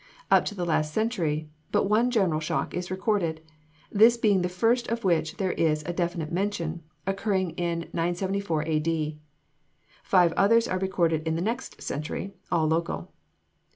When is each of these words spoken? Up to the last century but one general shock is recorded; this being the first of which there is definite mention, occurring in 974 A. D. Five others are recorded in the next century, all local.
Up 0.31 0.45
to 0.45 0.55
the 0.55 0.65
last 0.65 0.95
century 0.95 1.51
but 1.71 1.83
one 1.87 2.09
general 2.09 2.39
shock 2.39 2.73
is 2.73 2.89
recorded; 2.89 3.39
this 3.91 4.17
being 4.17 4.41
the 4.41 4.49
first 4.49 4.87
of 4.87 5.03
which 5.03 5.37
there 5.37 5.51
is 5.51 5.83
definite 5.83 6.31
mention, 6.31 6.81
occurring 7.05 7.51
in 7.51 7.81
974 7.93 8.63
A. 8.63 8.79
D. 8.79 9.19
Five 10.01 10.33
others 10.33 10.67
are 10.67 10.79
recorded 10.79 11.21
in 11.27 11.35
the 11.35 11.41
next 11.43 11.83
century, 11.83 12.33
all 12.51 12.67
local. 12.67 13.13